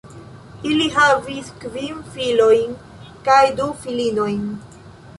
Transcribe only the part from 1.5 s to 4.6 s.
kvin filojn kaj du filinojn.